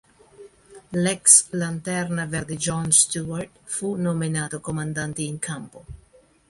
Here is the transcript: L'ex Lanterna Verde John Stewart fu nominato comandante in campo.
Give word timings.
L'ex 1.03 1.35
Lanterna 1.51 2.25
Verde 2.25 2.55
John 2.55 2.91
Stewart 2.91 3.51
fu 3.65 3.93
nominato 3.93 4.59
comandante 4.59 5.21
in 5.21 5.37
campo. 5.37 5.85